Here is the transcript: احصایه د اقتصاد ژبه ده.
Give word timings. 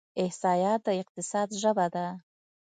احصایه 0.23 0.73
د 0.85 0.87
اقتصاد 1.01 1.47
ژبه 1.61 1.87
ده. 1.95 2.05